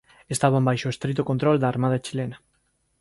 [0.35, 2.37] Estaban baixo o estrito control da Armada Chilena.